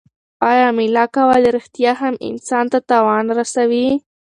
[0.51, 3.87] آیا مېله کول رښتیا هم انسان ته تاوان رسوي؟